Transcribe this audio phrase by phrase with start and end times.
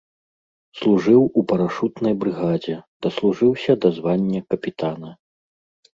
[0.79, 2.75] Служыў у парашутнай брыгадзе,
[3.07, 5.09] даслужыўся да звання капітана.